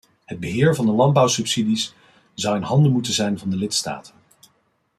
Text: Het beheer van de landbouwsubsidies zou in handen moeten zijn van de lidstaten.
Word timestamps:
Het 0.25 0.39
beheer 0.39 0.75
van 0.75 0.85
de 0.85 0.91
landbouwsubsidies 0.91 1.93
zou 2.33 2.55
in 2.55 2.61
handen 2.61 2.91
moeten 2.91 3.13
zijn 3.13 3.39
van 3.39 3.49
de 3.49 3.55
lidstaten. 3.55 4.13